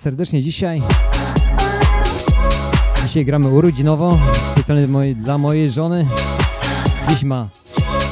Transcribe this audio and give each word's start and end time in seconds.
serdecznie 0.00 0.42
dzisiaj. 0.42 0.82
Dzisiaj 3.02 3.24
gramy 3.24 3.48
urodzinowo, 3.48 4.18
specjalnie 4.52 5.14
dla 5.14 5.38
mojej 5.38 5.70
żony. 5.70 6.06
Dziś 7.08 7.22
ma 7.22 7.48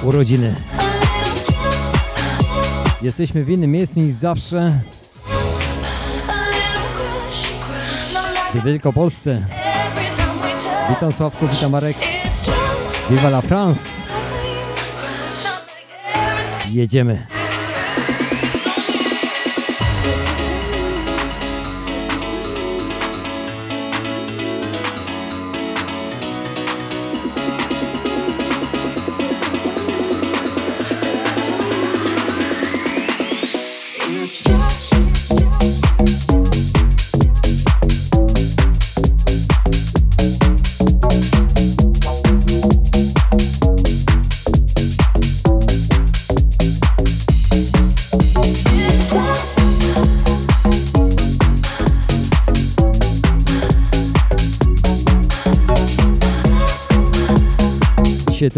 urodziny. 0.03 0.55
Jesteśmy 3.03 3.45
w 3.45 3.51
innym 3.51 3.71
miejscu 3.71 4.01
niż 4.01 4.15
zawsze. 4.15 4.81
W 8.55 8.65
Wielkopolsce. 8.65 9.47
Witam 10.89 11.13
Sławku, 11.13 11.49
witam 11.49 11.73
Marek. 11.73 11.97
Viva 13.11 13.29
la 13.29 13.41
France. 13.41 13.89
Jedziemy. 16.71 17.38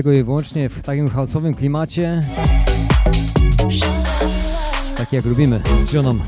Tylko 0.03 0.13
i 0.13 0.25
wyłącznie 0.25 0.69
w 0.69 0.83
takim 0.83 1.09
chaosowym 1.09 1.55
klimacie. 1.55 2.23
Tak 5.11 5.15
jak 5.15 5.25
lubimy 5.25 5.61
z 5.85 5.91
żoną. 5.91 6.19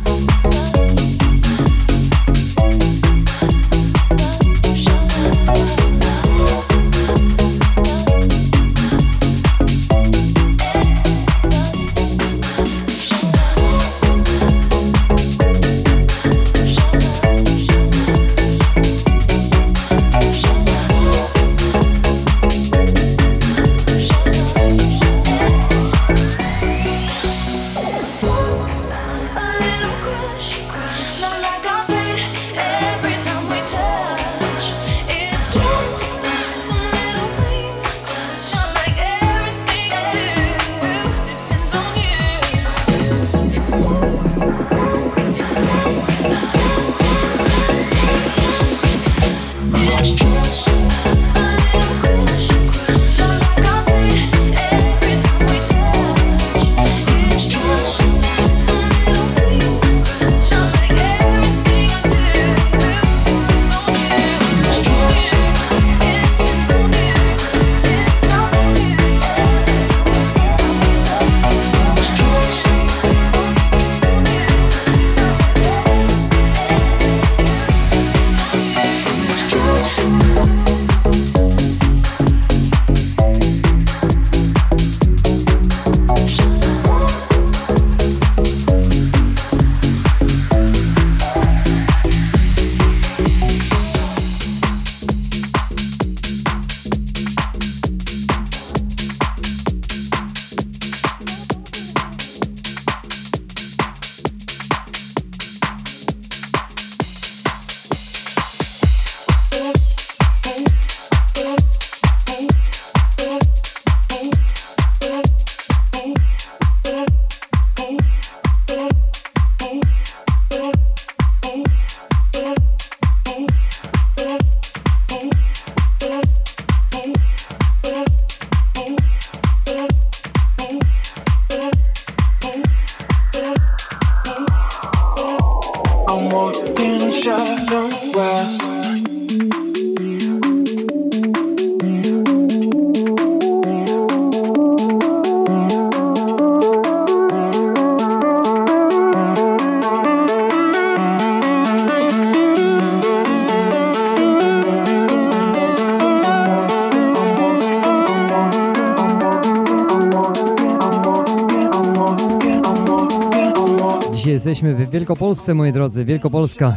Wielkopolsce, 164.93 165.55
moi 165.55 165.73
drodzy. 165.73 166.05
Wielkopolska. 166.05 166.77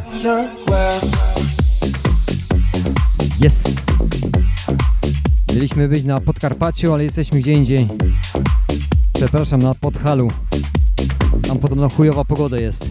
Jest. 3.39 3.81
Mieliśmy 5.53 5.87
być 5.87 6.03
na 6.03 6.21
Podkarpaciu, 6.21 6.93
ale 6.93 7.03
jesteśmy 7.03 7.39
gdzie 7.39 7.53
indziej. 7.53 7.87
Przepraszam, 9.13 9.61
na 9.61 9.75
Podhalu. 9.75 10.31
Tam 11.47 11.59
podobno 11.59 11.89
chujowa 11.89 12.25
pogoda 12.25 12.57
jest. 12.57 12.89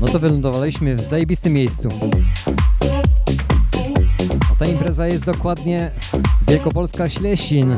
No 0.00 0.06
to 0.06 0.18
wylądowaliśmy 0.18 0.96
w 0.96 1.00
zajebistym 1.00 1.52
miejscu. 1.52 1.88
A 4.52 4.64
ta 4.64 4.64
impreza 4.64 5.06
jest 5.06 5.24
dokładnie 5.24 5.92
Wielkopolska 6.48 7.08
Ślesin. 7.08 7.76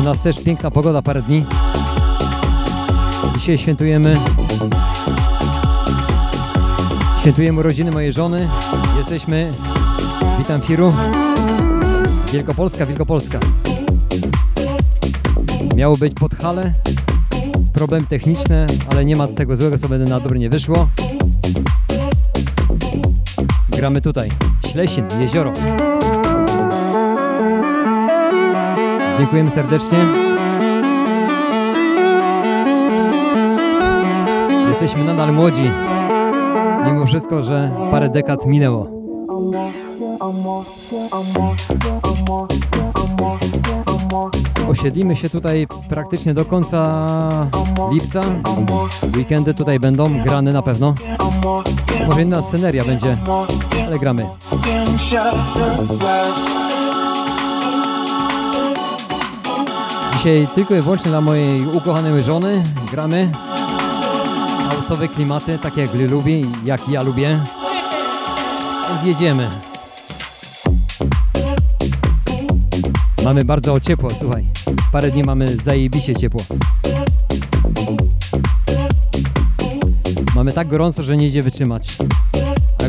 U 0.00 0.02
nas 0.02 0.22
też 0.22 0.42
piękna 0.42 0.70
pogoda 0.70 1.02
parę 1.02 1.22
dni. 1.22 1.44
Dzisiaj 3.36 3.58
świętujemy 3.58 4.16
Świętujemy 7.20 7.60
urodziny 7.60 7.90
mojej 7.90 8.12
żony. 8.12 8.48
Jesteśmy, 8.98 9.52
witam 10.38 10.60
Firu, 10.60 10.92
Wielkopolska, 12.32 12.86
Wielkopolska. 12.86 13.38
Miało 15.76 15.96
być 15.96 16.14
pod 16.14 16.34
hale, 16.34 16.72
problem 17.72 18.06
techniczny, 18.06 18.66
ale 18.90 19.04
nie 19.04 19.16
ma 19.16 19.28
tego 19.28 19.56
złego, 19.56 19.78
co 19.78 19.88
będę 19.88 20.10
na 20.10 20.20
dobre 20.20 20.38
nie 20.38 20.50
wyszło. 20.50 20.88
Gramy 23.76 24.00
tutaj. 24.00 24.28
Ślesin, 24.72 25.04
jezioro. 25.20 25.52
Dziękujemy 29.18 29.50
serdecznie. 29.50 29.98
Jesteśmy 34.68 35.04
nadal 35.04 35.32
młodzi. 35.32 35.70
Mimo 36.86 37.06
wszystko, 37.06 37.42
że 37.42 37.70
parę 37.90 38.08
dekad 38.08 38.46
minęło. 38.46 38.86
Osiedlimy 44.68 45.16
się 45.16 45.30
tutaj 45.30 45.66
praktycznie 45.88 46.34
do 46.34 46.44
końca 46.44 47.06
lipca. 47.92 48.22
Weekendy 49.16 49.54
tutaj 49.54 49.80
będą 49.80 50.22
grane 50.22 50.52
na 50.52 50.62
pewno. 50.62 50.94
Może 52.06 52.22
inna 52.22 52.42
sceneria 52.42 52.84
będzie, 52.84 53.16
ale 53.86 53.98
gramy. 53.98 54.26
Dzisiaj 60.16 60.48
tylko 60.54 60.74
i 60.74 60.80
wyłącznie 60.80 61.10
dla 61.10 61.20
mojej 61.20 61.66
ukochanej 61.66 62.20
żony 62.20 62.62
gramy. 62.90 63.32
House'owe 64.70 65.08
klimaty, 65.08 65.58
takie 65.58 65.80
jak 65.80 65.94
lubi, 65.94 66.50
jak 66.64 66.88
ja 66.88 67.02
lubię. 67.02 67.40
Więc 68.88 69.04
jedziemy. 69.04 69.50
Mamy 73.24 73.44
bardzo 73.44 73.80
ciepło, 73.80 74.10
słuchaj. 74.20 74.42
Parę 74.92 75.10
dni 75.10 75.24
mamy 75.24 75.56
zajebiście 75.64 76.14
ciepło. 76.14 76.40
Mamy 80.34 80.52
tak 80.52 80.68
gorąco, 80.68 81.02
że 81.02 81.16
nie 81.16 81.26
idzie 81.26 81.42
wytrzymać. 81.42 81.96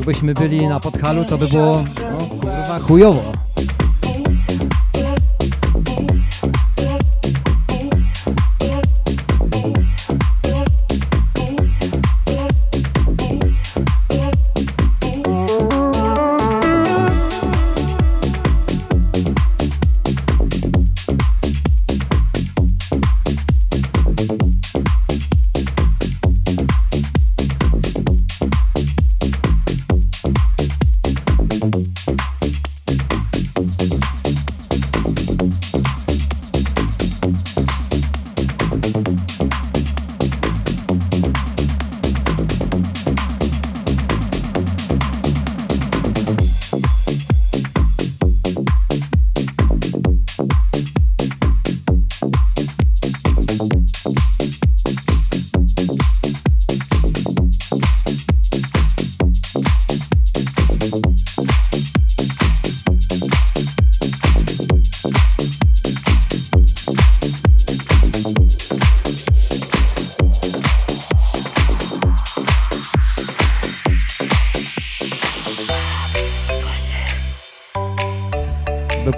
Jakbyśmy 0.08 0.34
byli 0.34 0.68
na 0.68 0.80
Podhalu, 0.80 1.26
to 1.26 1.38
by 1.38 1.48
było 1.48 1.84
no, 2.12 2.80
chujowo. 2.80 3.37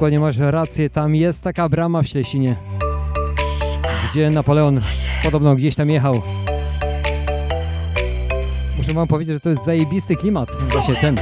Dokładnie 0.09 0.27
masz 0.27 0.51
rację, 0.51 0.89
tam 0.89 1.15
jest 1.15 1.41
taka 1.41 1.69
brama 1.69 2.01
w 2.01 2.07
Ślesinie, 2.07 2.55
gdzie 4.09 4.29
Napoleon 4.29 4.81
podobno 5.23 5.55
gdzieś 5.55 5.75
tam 5.75 5.89
jechał. 5.89 6.21
Muszę 8.77 8.93
wam 8.93 9.07
powiedzieć, 9.07 9.33
że 9.33 9.39
to 9.39 9.49
jest 9.49 9.65
zajebisty 9.65 10.15
klimat, 10.15 10.49
właśnie 10.71 10.95
ten. 10.95 11.17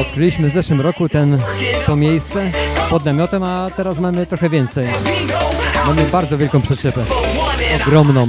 Odkryliśmy 0.00 0.50
w 0.50 0.52
zeszłym 0.52 0.80
roku 0.80 1.08
ten, 1.08 1.38
to 1.86 1.96
miejsce 1.96 2.50
pod 2.90 3.04
namiotem, 3.04 3.42
a 3.42 3.70
teraz 3.76 3.98
mamy 3.98 4.26
trochę 4.26 4.48
więcej. 4.48 4.86
Mamy 5.86 6.02
bardzo 6.02 6.38
wielką 6.38 6.62
przyczepę, 6.62 7.04
ogromną. 7.86 8.28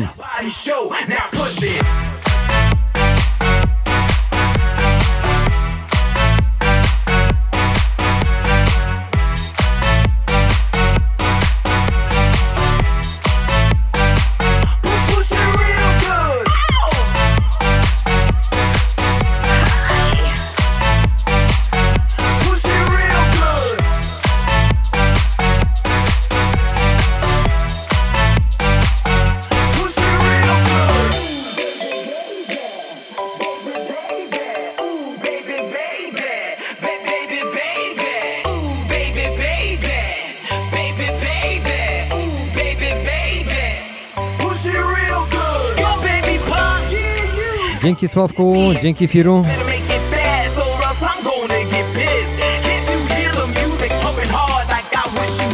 Dzięki 47.97 48.13
Sławku, 48.13 48.55
dzięki 48.81 49.07
Firu. 49.07 49.45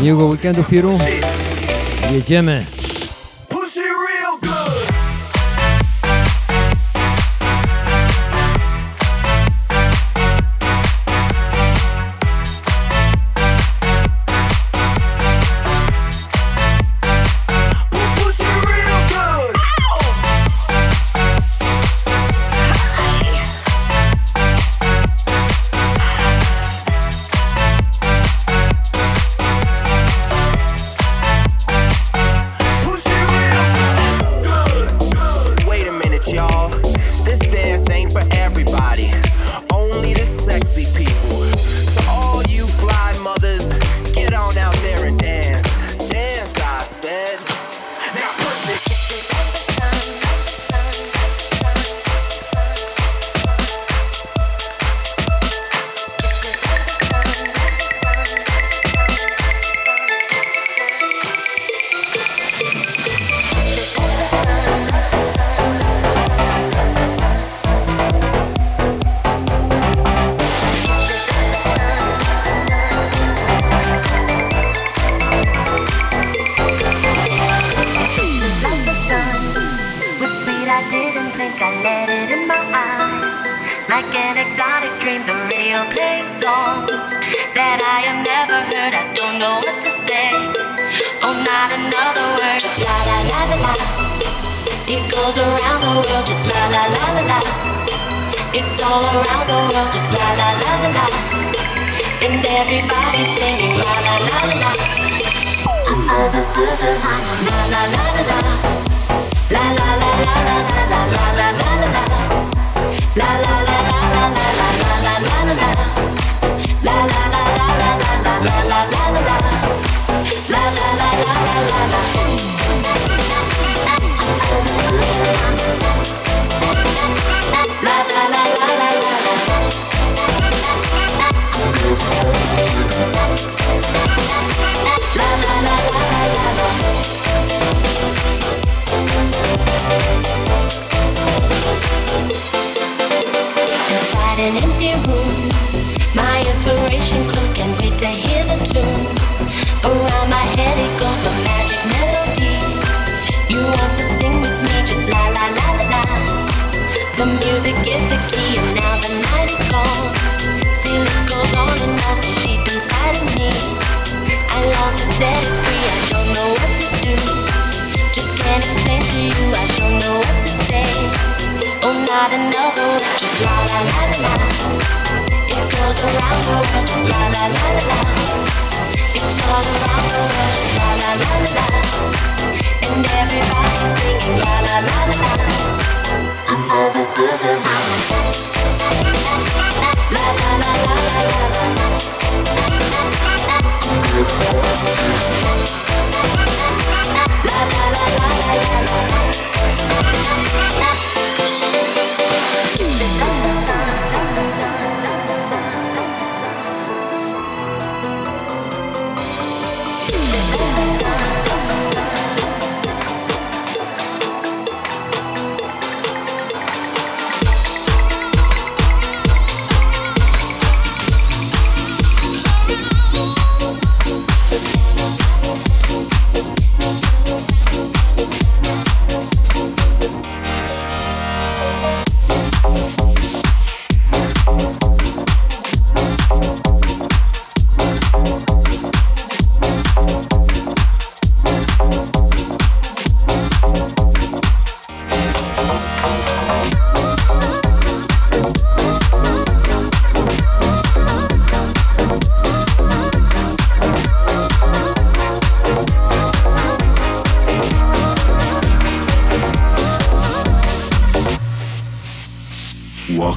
Miłego 0.02 0.26
weekendu 0.26 0.64
Firu. 0.64 1.00
Jedziemy. 2.12 2.66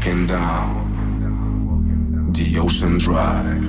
walking 0.07 0.27
down 0.27 0.93
the 2.33 2.59
ocean 2.61 2.99
drive. 2.99 3.63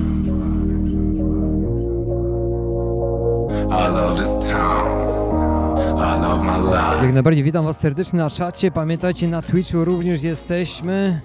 I 3.70 3.88
love 3.88 4.18
this 4.18 4.38
town. 4.38 5.78
I 5.98 6.20
love 6.20 6.44
my 6.44 6.58
life. 6.58 7.04
Jak 7.04 7.14
najbardziej 7.14 7.44
witam 7.44 7.64
Was 7.64 7.80
serdecznie 7.80 8.18
na 8.18 8.30
czacie. 8.30 8.70
Pamiętajcie, 8.70 9.28
na 9.28 9.42
Twitchu 9.42 9.84
również 9.84 10.22
jesteśmy. 10.22 11.20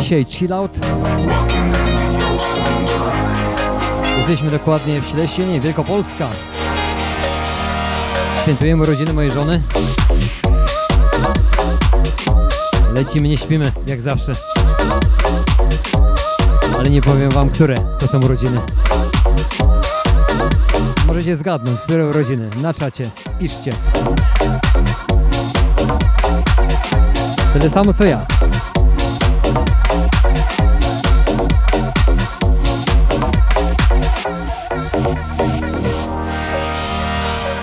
Dzisiaj 0.00 0.24
chill 0.24 0.52
out. 0.52 0.78
Jesteśmy 4.16 4.50
dokładnie 4.50 5.00
w 5.00 5.06
Ślesinie, 5.06 5.60
Wielkopolska. 5.60 6.28
Świętujemy 8.42 8.86
rodziny 8.86 9.12
mojej 9.12 9.30
żony. 9.30 9.62
Lecimy, 12.96 13.28
nie 13.28 13.36
śpimy, 13.36 13.72
jak 13.86 14.02
zawsze. 14.02 14.32
Ale 16.78 16.90
nie 16.90 17.02
powiem 17.02 17.30
wam, 17.30 17.50
które 17.50 17.74
to 17.98 18.08
są 18.08 18.20
urodziny. 18.20 18.60
Możecie 21.06 21.36
zgadnąć, 21.36 21.80
które 21.80 22.06
urodziny. 22.06 22.50
Na 22.62 22.74
czacie. 22.74 23.10
Piszcie. 23.38 23.72
Tyle 27.52 27.70
samo 27.70 27.94
co 27.94 28.04
ja. 28.04 28.26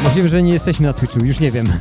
Możliwe, 0.04 0.28
że 0.28 0.44
nie 0.44 0.54
jesteśmy 0.54 0.88
na 0.88 0.94
Twitchu, 0.94 1.20
już 1.26 1.40
nie 1.40 1.52
wiem. 1.52 1.74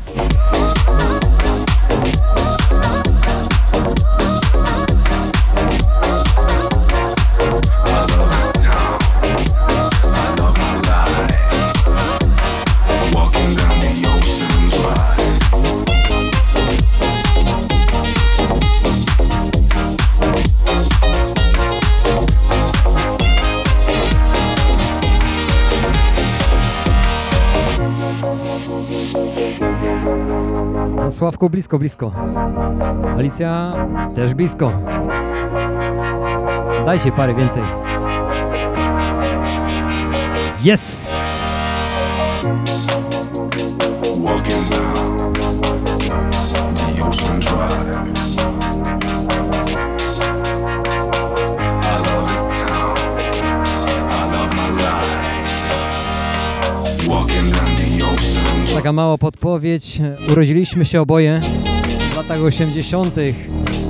Sławku 31.23 31.51
blisko, 31.51 31.79
blisko. 31.79 32.13
Alicja 33.19 33.73
też 34.15 34.35
blisko. 34.35 34.73
Dajcie 36.87 37.13
parę 37.13 37.35
więcej. 37.35 37.63
Yes! 40.65 41.02
Mała 58.93 59.19
podpowiedź. 59.19 60.01
Urodziliśmy 60.33 60.85
się 60.85 61.01
oboje 61.01 61.41
w 62.13 62.17
latach 62.17 62.43
80. 62.43 63.15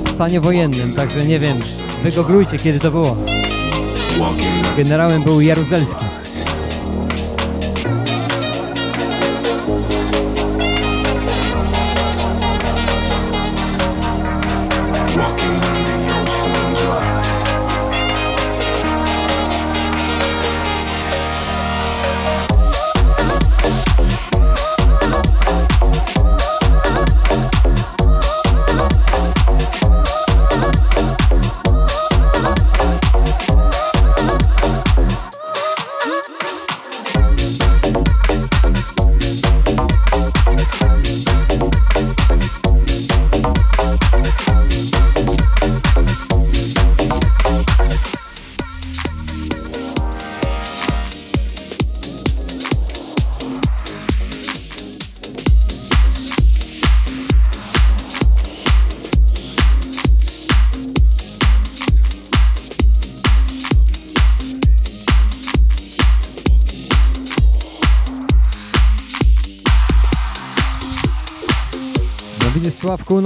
w 0.05 0.09
stanie 0.09 0.41
wojennym, 0.41 0.93
także 0.93 1.25
nie 1.25 1.39
wiem. 1.39 1.57
Wygoglujcie, 2.03 2.59
kiedy 2.59 2.79
to 2.79 2.91
było. 2.91 3.17
Generałem 4.77 5.23
był 5.23 5.41
Jaruzelski. 5.41 6.05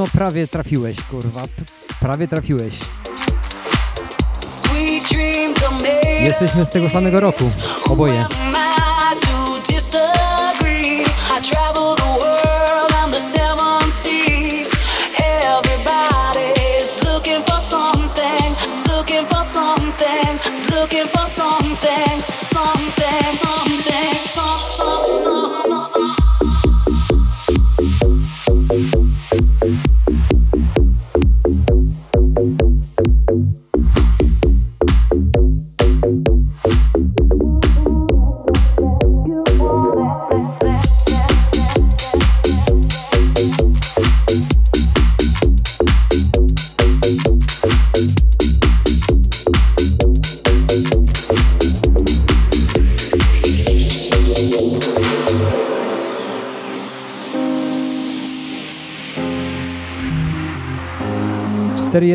No 0.08 0.20
prawie 0.20 0.48
trafiłeś, 0.48 1.02
kurwa. 1.02 1.42
Prawie 2.00 2.28
trafiłeś. 2.28 2.76
Jesteśmy 6.20 6.66
z 6.66 6.72
tego 6.72 6.90
samego 6.90 7.20
roku, 7.20 7.52
oboje. 7.90 8.26
I 11.38 11.50
travel 11.50 11.97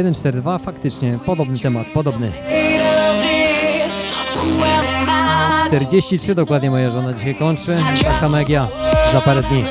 142, 0.02 0.58
faktycznie, 0.58 1.18
podobny 1.26 1.58
temat, 1.58 1.86
podobny. 1.94 2.32
43 5.66 6.34
dokładnie 6.34 6.70
moja 6.70 6.90
żona 6.90 7.12
dzisiaj 7.12 7.34
kończy, 7.34 7.78
tak 8.04 8.18
samo 8.18 8.38
jak 8.38 8.48
ja, 8.48 8.68
za 9.12 9.20
parę 9.20 9.42
dni. 9.42 9.64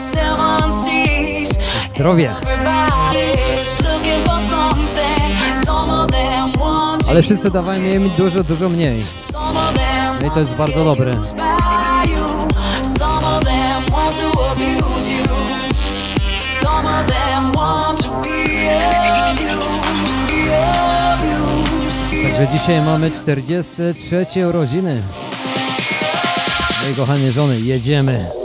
Zdrowie! 1.90 2.36
Ale 7.10 7.22
wszyscy 7.22 7.52
dawali 7.52 7.82
mi 7.82 8.10
dużo, 8.10 8.44
dużo 8.44 8.70
mniej. 8.70 9.04
No 10.22 10.28
i 10.28 10.32
to 10.32 10.40
jest 10.40 10.56
bardzo 10.56 10.84
dobre. 10.84 11.16
Także 22.42 22.60
dzisiaj 22.60 22.82
mamy 22.82 23.12
43 23.12 24.48
urodziny. 24.50 25.02
Mojej 26.82 26.96
kochanej 26.96 27.32
żony, 27.32 27.60
jedziemy. 27.60 28.41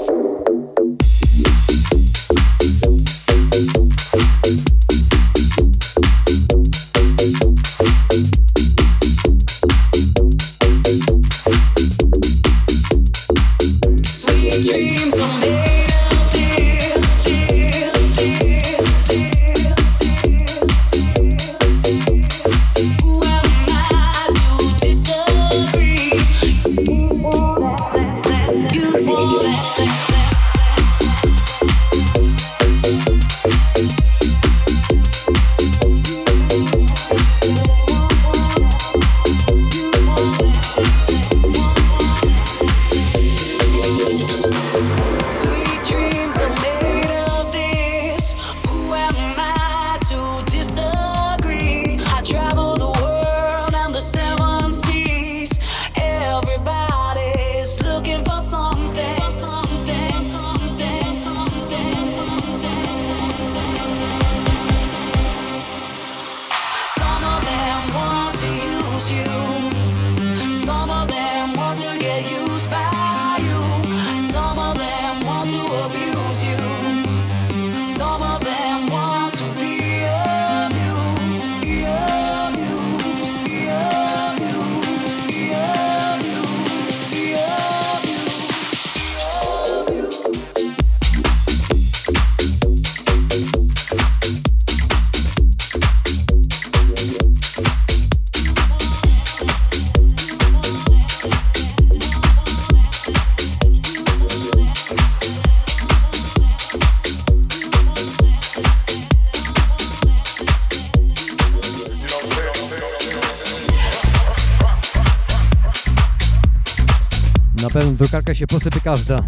Drukarka 117.96 118.34
się 118.34 118.46
posypie 118.46 118.80
każda. 118.80 119.22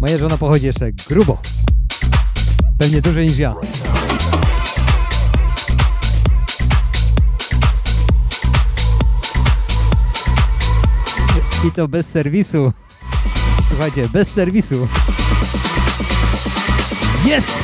Moja 0.00 0.18
żona 0.18 0.36
pochodzi 0.36 0.66
jeszcze 0.66 0.92
grubo. 0.92 1.42
Pewnie 2.78 3.02
dłużej 3.02 3.26
niż 3.26 3.38
ja. 3.38 3.54
I 11.68 11.72
to 11.72 11.88
bez 11.88 12.06
serwisu. 12.06 12.72
Słuchajcie, 13.68 14.08
bez 14.08 14.28
serwisu. 14.28 14.88
Jest! 17.26 17.63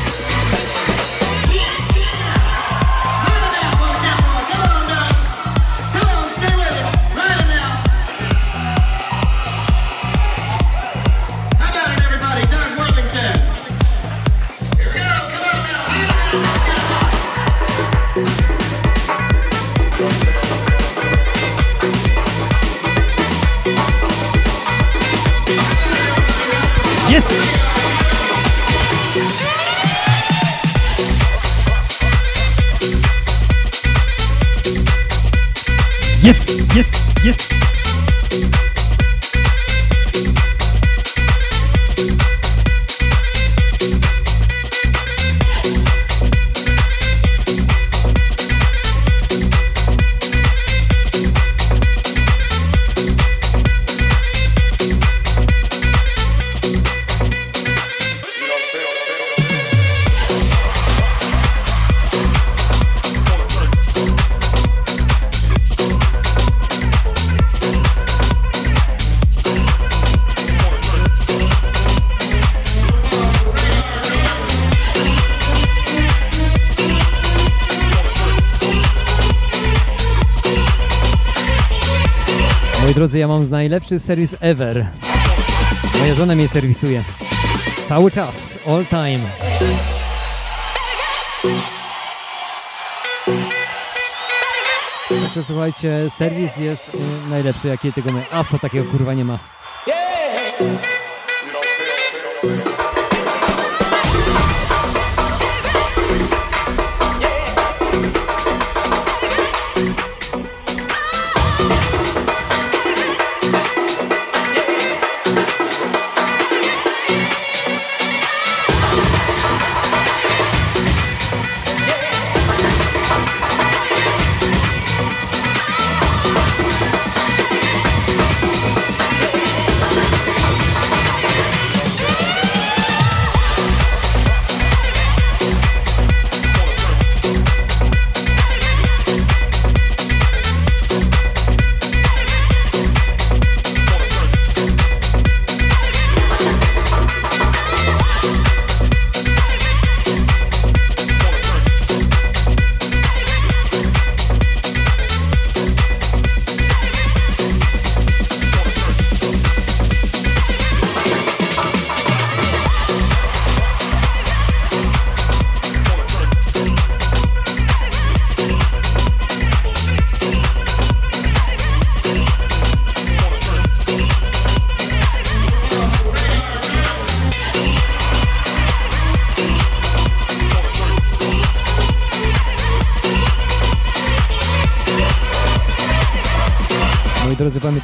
Yes! 23.70 24.00
Yes, 36.74 37.24
yes. 37.24 37.69
Drodzy, 83.00 83.18
ja 83.18 83.28
mam 83.28 83.50
najlepszy 83.50 83.98
serwis 83.98 84.36
ever. 84.40 84.86
Moja 86.00 86.14
żona 86.14 86.34
mnie 86.34 86.48
serwisuje. 86.48 87.04
Cały 87.88 88.10
czas, 88.10 88.58
all 88.66 88.86
time. 88.86 89.20
Także 95.08 95.44
słuchajcie, 95.44 96.10
serwis 96.10 96.56
jest 96.56 96.94
y, 96.94 97.30
najlepszy, 97.30 97.68
jaki 97.68 97.92
tego 97.92 98.12
my. 98.12 98.22
Aso 98.32 98.58
takiego 98.58 98.90
kurwa 98.90 99.14
nie 99.14 99.24
ma. 99.24 99.38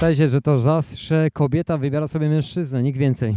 Pamiętajcie, 0.07 0.29
że 0.29 0.41
to 0.41 0.59
zawsze 0.59 1.29
kobieta 1.33 1.79
wybiera 1.79 2.09
sobie 2.09 2.29
mężczyznę, 2.29 2.83
nikt 2.83 2.99
więcej. 2.99 3.35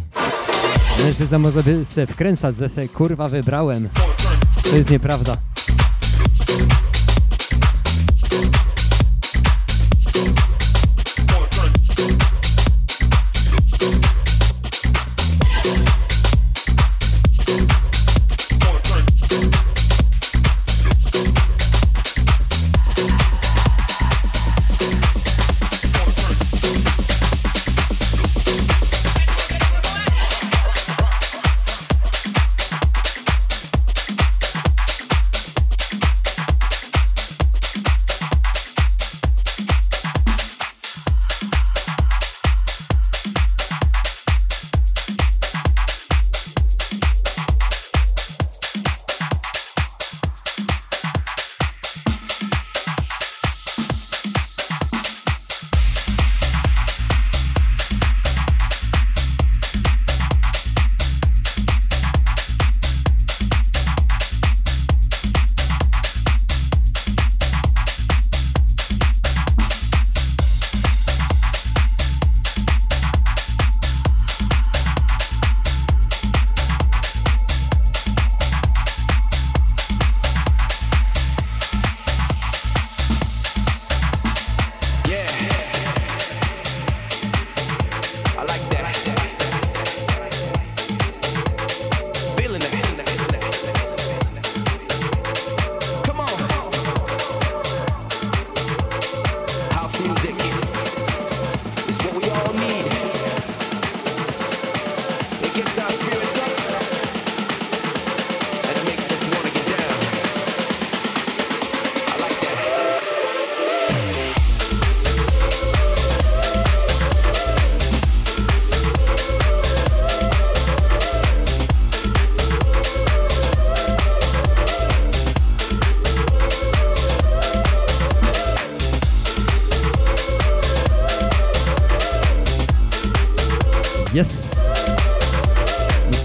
Mężczyzna 1.03 1.39
może 1.39 1.63
się 1.95 2.07
wkręcać, 2.07 2.57
że 2.57 2.69
se 2.69 2.87
kurwa 2.87 3.27
wybrałem. 3.27 3.89
To 4.63 4.77
jest 4.77 4.89
nieprawda. 4.89 5.37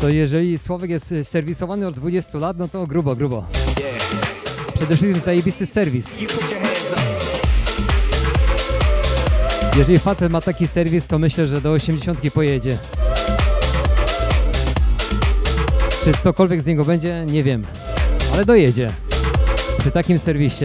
To 0.04 0.10
jeżeli 0.10 0.58
Sławek 0.58 0.90
jest 0.90 1.12
y, 1.12 1.24
serwisowany 1.24 1.86
od 1.86 1.94
20 1.94 2.38
lat, 2.38 2.58
no 2.58 2.68
to 2.68 2.86
grubo, 2.86 3.16
grubo. 3.16 3.44
Przede 4.74 4.96
wszystkim 4.96 5.22
zajebisty 5.24 5.66
serwis. 5.66 6.16
Jeżeli 9.76 9.98
facet 9.98 10.32
ma 10.32 10.40
taki 10.40 10.66
serwis, 10.66 11.06
to 11.06 11.18
myślę, 11.18 11.46
że 11.46 11.60
do 11.60 11.72
80 11.72 12.30
pojedzie. 12.30 12.78
Czy 16.04 16.12
cokolwiek 16.22 16.62
z 16.62 16.66
niego 16.66 16.84
będzie, 16.84 17.26
nie 17.26 17.42
wiem. 17.42 17.64
Ale 18.34 18.44
dojedzie. 18.44 18.90
Przy 19.78 19.90
takim 19.90 20.18
serwisie. 20.18 20.64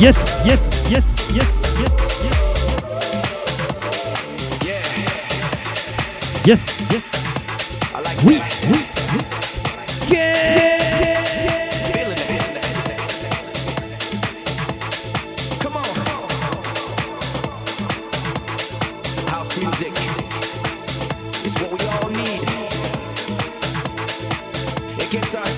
Yes, 0.00 0.40
yes, 0.46 0.90
yes, 0.90 1.04
yes, 1.34 1.48
yes, 1.80 1.92
Yeah. 4.64 4.82
yes, 6.46 6.60
yes. 6.90 7.04
I 7.94 8.00
like 8.00 8.18
Oui, 8.24 8.38
that. 8.38 8.66
oui, 8.72 8.78
oui. 9.12 10.14
Yeah! 10.14 11.20
Music 19.58 19.92
is 21.44 21.54
what 21.60 21.70
we 21.72 21.86
all 21.88 22.08
need. 22.10 22.42
It 25.02 25.10
gets 25.10 25.34
our 25.34 25.49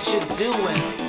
what 0.00 0.40
you 0.40 0.52
doing. 0.52 0.99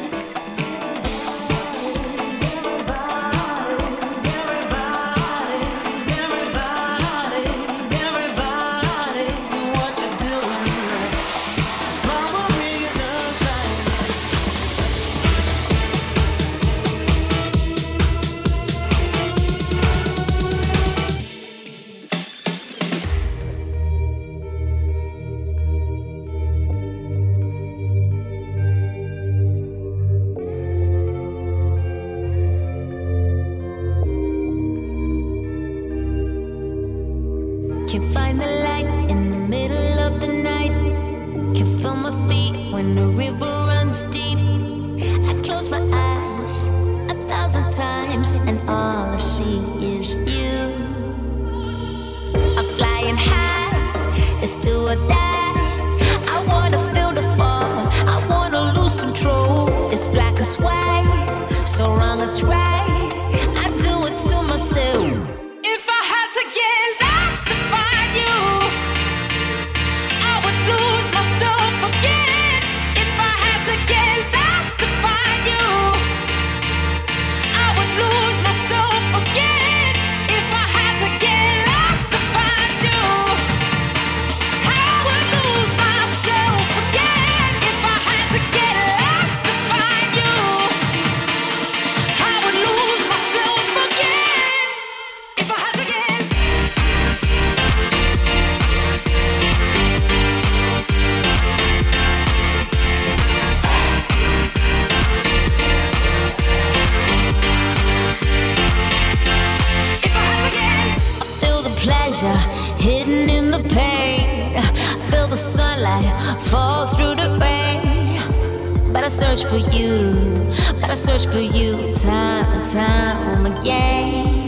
I 116.06 116.38
fall 116.40 116.88
through 116.88 117.16
the 117.16 117.38
rain. 117.40 118.92
But 118.94 119.04
I 119.04 119.10
search 119.10 119.46
for 119.46 119.58
you, 119.58 120.50
but 120.82 120.90
I 120.90 120.96
search 120.96 121.26
for 121.28 121.40
you 121.40 121.94
time 121.96 122.52
and 122.54 122.66
time 122.70 123.46
again. 123.46 124.41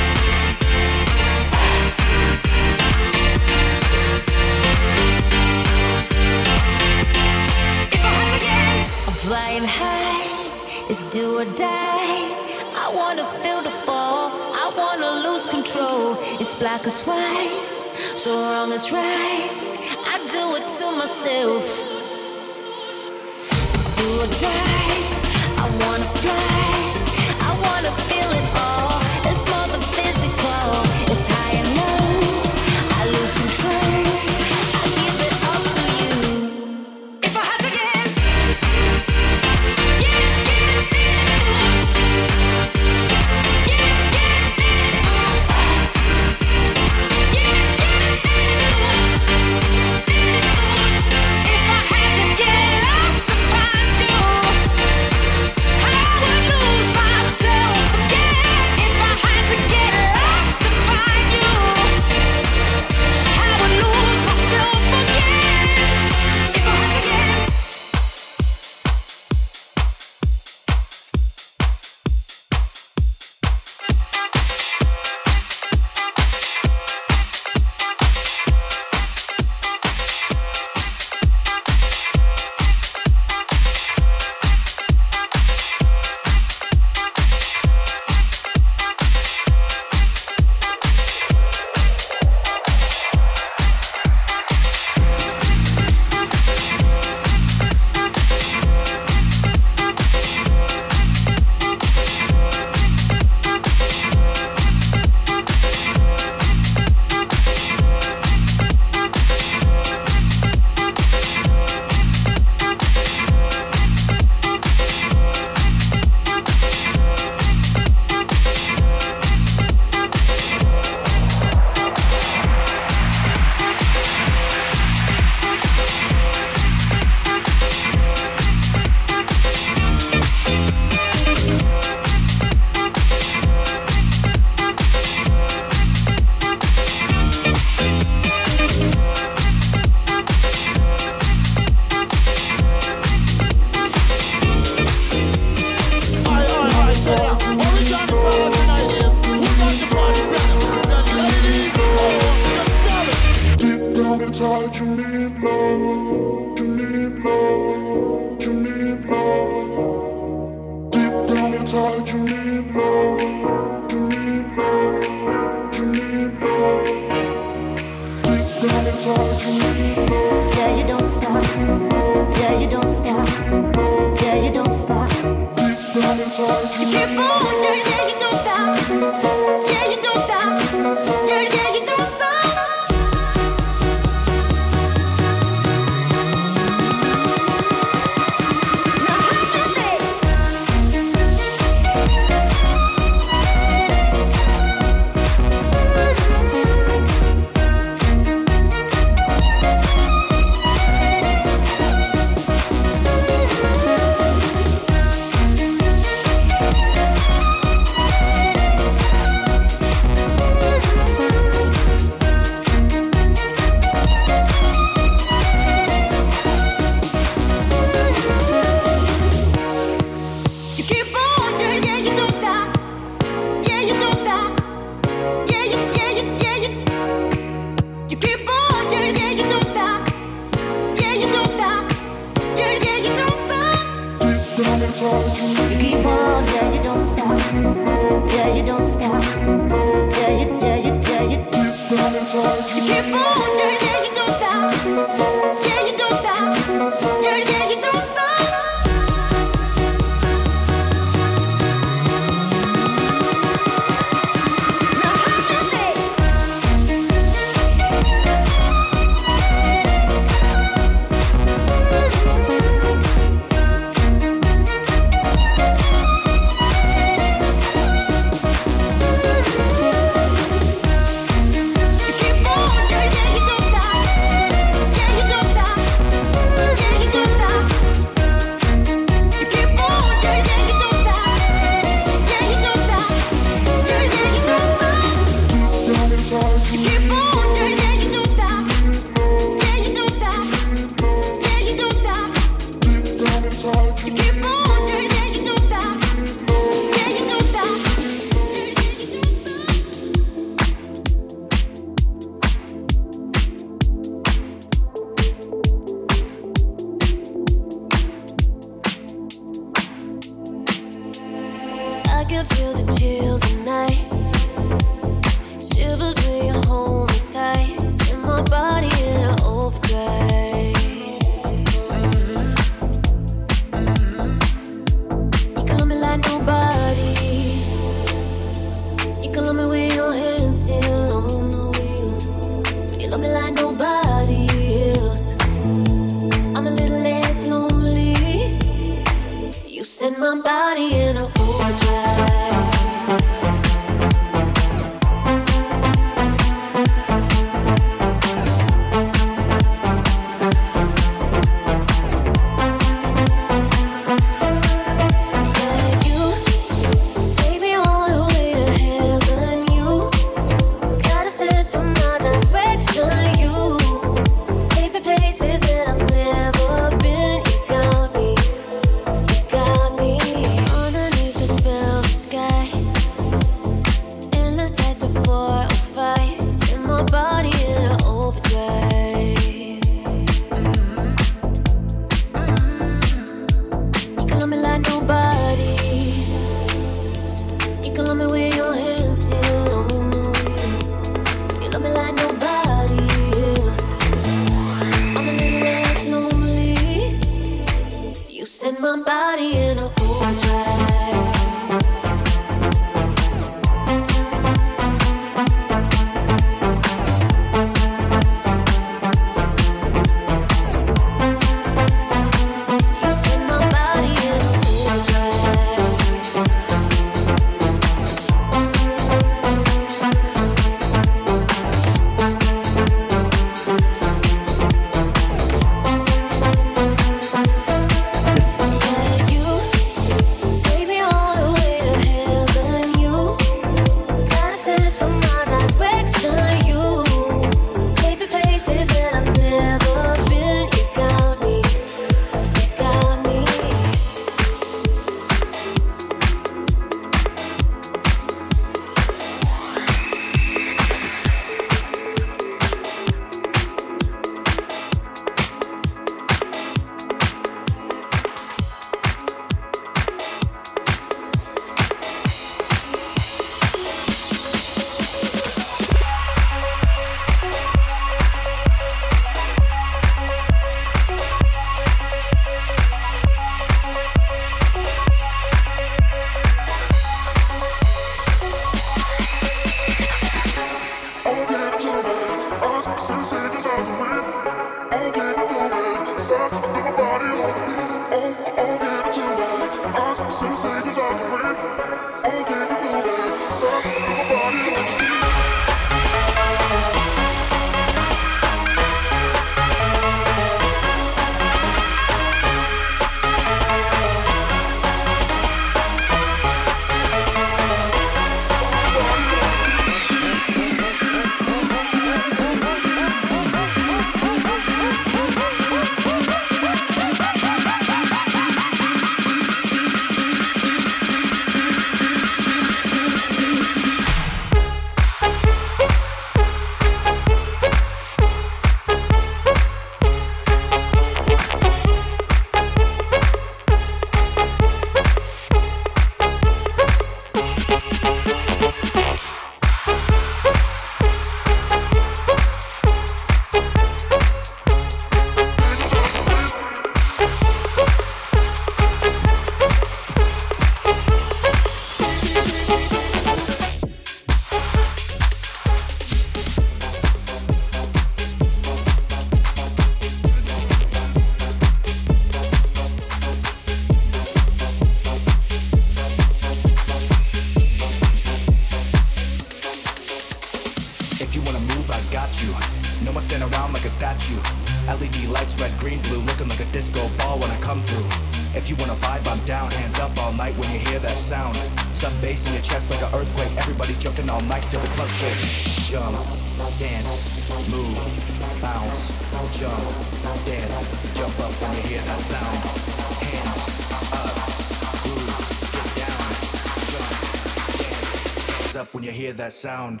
sound. 599.62 600.00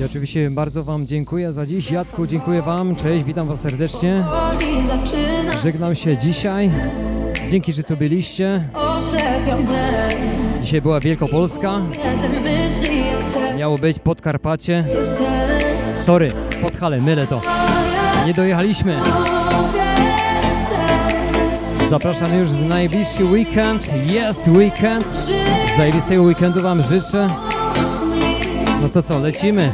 I 0.00 0.04
oczywiście 0.04 0.50
bardzo 0.50 0.84
Wam 0.84 1.06
dziękuję 1.06 1.52
za 1.52 1.66
dziś. 1.66 1.90
Jacku, 1.90 2.26
dziękuję 2.26 2.62
Wam. 2.62 2.96
Cześć, 2.96 3.24
witam 3.24 3.48
Was 3.48 3.60
serdecznie. 3.60 4.24
Żegnam 5.62 5.94
się 5.94 6.16
dzisiaj. 6.16 6.70
Dzięki, 7.48 7.72
że 7.72 7.82
tu 7.82 7.96
byliście. 7.96 8.68
Dzisiaj 10.62 10.82
była 10.82 11.00
Wielkopolska. 11.00 11.78
Miało 13.58 13.78
być 13.78 13.98
Podkarpacie. 13.98 14.84
Sorry, 15.94 16.30
Podhale, 16.62 17.00
mylę 17.00 17.26
to. 17.26 17.40
Nie 18.26 18.34
dojechaliśmy. 18.34 18.96
Zapraszam 21.90 22.38
już 22.38 22.48
w 22.48 22.68
najbliższy 22.68 23.24
weekend. 23.24 23.90
Jest 24.06 24.48
weekend. 24.48 25.06
Zajebistego 25.76 26.22
weekendu 26.22 26.62
Wam 26.62 26.82
życzę. 26.82 27.30
No 28.82 28.88
to 28.88 29.02
co, 29.02 29.18
lecimy. 29.18 29.72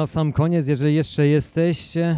na 0.00 0.06
sam 0.06 0.32
koniec, 0.32 0.66
jeżeli 0.66 0.94
jeszcze 0.94 1.26
jesteście. 1.26 2.16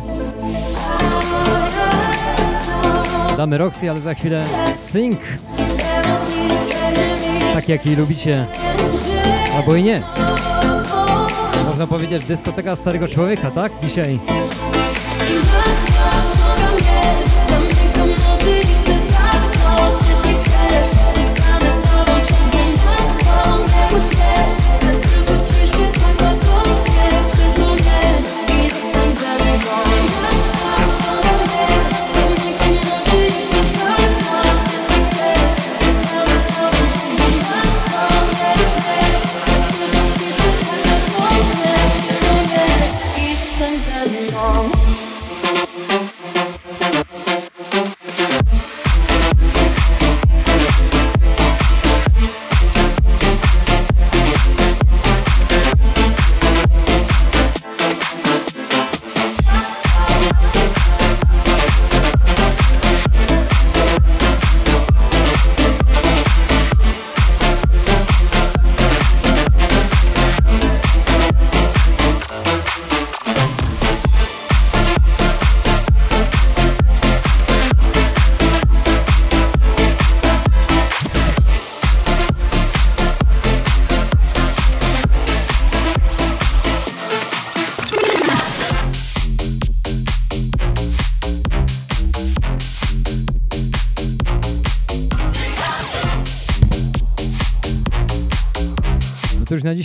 Damy 3.37 3.59
Roxy, 3.59 3.91
ale 3.91 4.01
za 4.01 4.14
chwilę 4.14 4.45
Sing. 4.74 5.20
Tak 7.55 7.68
jak 7.68 7.87
jej 7.87 7.97
lubicie, 7.97 8.47
albo 9.57 9.76
i 9.76 9.83
nie. 9.83 10.03
Można 11.64 11.87
powiedzieć 11.87 12.24
dyskoteka 12.24 12.76
starego 12.76 13.09
człowieka, 13.09 13.51
tak? 13.51 13.72
Dzisiaj. 13.80 14.18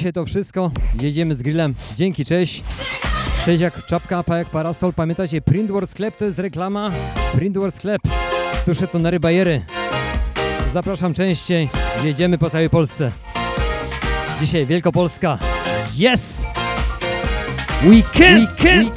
Dzisiaj 0.08 0.14
to 0.14 0.26
wszystko. 0.26 0.72
Jedziemy 1.02 1.36
z 1.36 1.42
grillem. 1.42 1.76
Dzięki, 1.96 2.26
cześć. 2.26 2.64
Cześć 3.46 3.62
jak 3.62 3.86
czapka, 3.86 4.24
pa 4.24 4.38
jak 4.38 4.50
parasol. 4.50 4.94
Pamiętajcie, 4.94 5.42
Printworld 5.42 5.90
Sklep 5.90 6.16
to 6.16 6.26
jest 6.26 6.40
reklama. 6.40 6.92
Printworld 7.34 7.76
Sklep. 7.76 8.02
Tusze 8.66 8.88
to 8.88 9.00
na 9.00 9.20
bajery. 9.20 9.66
Zapraszam 10.74 11.14
częściej. 11.14 11.70
Jedziemy 12.04 12.38
po 12.38 12.50
całej 12.50 12.70
Polsce. 12.70 13.12
Dzisiaj 14.40 14.66
Wielkopolska. 14.66 15.38
Yes! 16.00 16.46
Weekend! 17.84 18.50
Weekend! 18.50 18.97